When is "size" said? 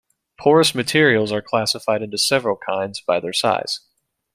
3.33-3.81